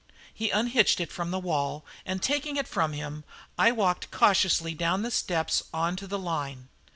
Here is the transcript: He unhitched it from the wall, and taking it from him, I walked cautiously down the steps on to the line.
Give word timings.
He 0.33 0.49
unhitched 0.49 0.99
it 0.99 1.11
from 1.11 1.29
the 1.29 1.37
wall, 1.37 1.85
and 2.07 2.23
taking 2.23 2.57
it 2.57 2.67
from 2.67 2.93
him, 2.93 3.23
I 3.55 3.71
walked 3.71 4.09
cautiously 4.09 4.73
down 4.73 5.03
the 5.03 5.11
steps 5.11 5.61
on 5.71 5.95
to 5.97 6.07
the 6.07 6.17
line. 6.17 6.69